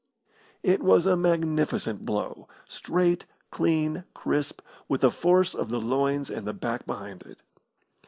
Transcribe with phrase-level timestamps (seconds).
[0.63, 6.47] It was a magnificent blow, straight, clean, crisp, with the force of the loins and
[6.47, 7.37] the back behind it.